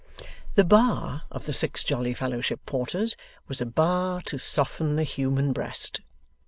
[0.55, 3.15] The bar of the Six Jolly Fellowship Porters
[3.47, 6.01] was a bar to soften the human breast.